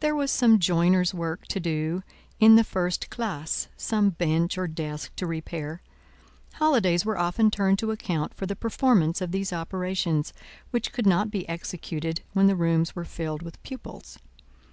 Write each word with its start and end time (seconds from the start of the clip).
There 0.00 0.16
was 0.16 0.32
some 0.32 0.58
joiners' 0.58 1.14
work 1.14 1.46
to 1.46 1.60
do 1.60 2.02
in 2.40 2.56
the 2.56 2.64
first 2.64 3.10
classe, 3.10 3.68
some 3.76 4.10
bench 4.10 4.58
or 4.58 4.66
desk 4.66 5.14
to 5.14 5.24
repair; 5.24 5.82
holidays 6.54 7.04
were 7.04 7.16
often 7.16 7.48
turned 7.48 7.78
to 7.78 7.92
account 7.92 8.34
for 8.34 8.44
the 8.46 8.56
performance 8.56 9.20
of 9.20 9.30
these 9.30 9.52
operations, 9.52 10.32
which 10.72 10.92
could 10.92 11.06
not 11.06 11.30
be 11.30 11.48
executed 11.48 12.22
when 12.32 12.48
the 12.48 12.56
rooms 12.56 12.96
were 12.96 13.04
filled 13.04 13.42
with 13.42 13.62
pupils. 13.62 14.18